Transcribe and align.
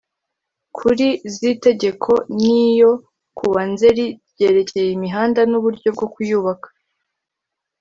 kuri 0.77 1.07
z 1.33 1.35
itegeko 1.53 2.11
n’lyo 2.35 2.91
kuwa 3.37 3.61
Nzeli 3.71 4.05
ryerekeye 4.31 4.89
imihanda 4.97 5.41
n 5.49 5.53
uburyo 5.59 5.89
bwo 5.95 6.07
kuyubaka 6.13 6.67